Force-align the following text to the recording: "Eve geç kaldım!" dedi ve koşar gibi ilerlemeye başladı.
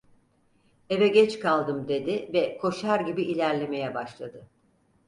"Eve 0.89 1.07
geç 1.07 1.39
kaldım!" 1.39 1.87
dedi 1.87 2.29
ve 2.33 2.57
koşar 2.57 2.99
gibi 2.99 3.23
ilerlemeye 3.23 3.93
başladı. 3.95 4.47